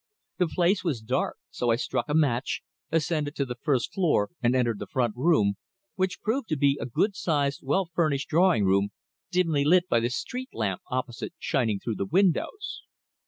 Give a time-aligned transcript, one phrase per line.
[0.39, 4.55] The place was dark, so I struck a match, ascended to the first floor and
[4.55, 5.57] entered the front room,
[5.93, 8.89] which proved to be a good sized, well furnished drawing room,
[9.29, 12.81] dimly lit by the street lamp opposite shining through the windows.